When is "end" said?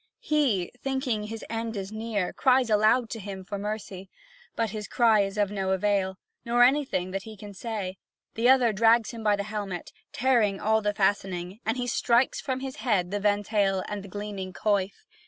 1.47-1.77